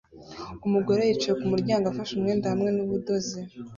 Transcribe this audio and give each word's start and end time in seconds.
Umugore 0.65 1.01
yicaye 1.07 1.35
kumuryango 1.41 1.85
afashe 1.87 2.11
umwenda 2.15 2.51
hamwe 2.53 2.69
nubudozi 2.75 3.39